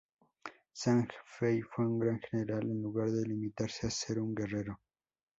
[0.73, 4.79] Zhang Fei fue un gran general en lugar de limitarse a ser un guerrero.